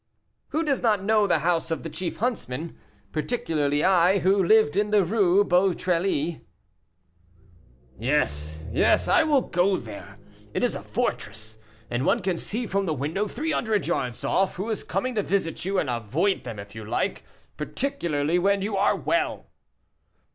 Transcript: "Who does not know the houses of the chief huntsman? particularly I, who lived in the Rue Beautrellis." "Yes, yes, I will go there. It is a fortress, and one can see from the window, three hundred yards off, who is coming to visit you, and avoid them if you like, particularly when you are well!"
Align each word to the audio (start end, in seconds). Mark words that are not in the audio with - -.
"Who 0.47 0.63
does 0.63 0.81
not 0.81 1.03
know 1.03 1.27
the 1.27 1.37
houses 1.45 1.69
of 1.69 1.83
the 1.83 1.89
chief 1.91 2.17
huntsman? 2.17 2.75
particularly 3.11 3.83
I, 3.83 4.17
who 4.17 4.43
lived 4.43 4.75
in 4.75 4.89
the 4.89 5.03
Rue 5.05 5.43
Beautrellis." 5.43 6.39
"Yes, 7.99 8.65
yes, 8.71 9.07
I 9.07 9.21
will 9.21 9.43
go 9.43 9.77
there. 9.77 10.17
It 10.55 10.63
is 10.63 10.73
a 10.73 10.81
fortress, 10.81 11.59
and 11.91 12.03
one 12.03 12.23
can 12.23 12.37
see 12.37 12.65
from 12.65 12.87
the 12.87 12.95
window, 12.95 13.27
three 13.27 13.51
hundred 13.51 13.85
yards 13.85 14.25
off, 14.25 14.55
who 14.55 14.71
is 14.71 14.83
coming 14.83 15.13
to 15.13 15.21
visit 15.21 15.65
you, 15.65 15.77
and 15.77 15.87
avoid 15.87 16.45
them 16.45 16.57
if 16.57 16.73
you 16.73 16.83
like, 16.83 17.23
particularly 17.55 18.39
when 18.39 18.63
you 18.63 18.75
are 18.77 18.95
well!" 18.95 19.51